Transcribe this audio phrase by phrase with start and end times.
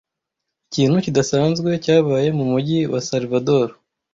[0.69, 3.67] Ikintu kidasanzwe cyabaye mumujyi wa Salvador.